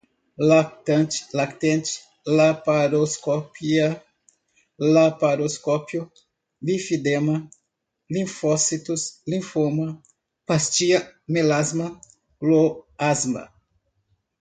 lactante, 0.49 1.17
lactente, 1.37 1.91
laparoscopia, 2.37 3.87
laparoscópio, 4.93 6.11
linfedema, 6.59 7.35
linfócitos, 8.09 9.01
linfoma, 9.27 9.87
pastia, 10.47 10.99
melasma, 11.27 11.87
cloasma 12.39 13.43